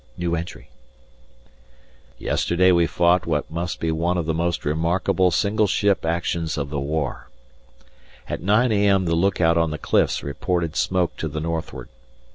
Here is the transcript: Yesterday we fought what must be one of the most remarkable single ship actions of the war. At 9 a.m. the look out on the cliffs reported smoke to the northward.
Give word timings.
Yesterday 2.17 2.71
we 2.71 2.87
fought 2.87 3.27
what 3.27 3.51
must 3.51 3.79
be 3.79 3.91
one 3.91 4.17
of 4.17 4.25
the 4.25 4.33
most 4.33 4.65
remarkable 4.65 5.29
single 5.29 5.67
ship 5.67 6.03
actions 6.07 6.57
of 6.57 6.71
the 6.71 6.79
war. 6.79 7.29
At 8.27 8.41
9 8.41 8.71
a.m. 8.71 9.05
the 9.05 9.13
look 9.13 9.39
out 9.39 9.59
on 9.59 9.69
the 9.69 9.77
cliffs 9.77 10.23
reported 10.23 10.75
smoke 10.75 11.17
to 11.17 11.27
the 11.27 11.39
northward. 11.39 11.87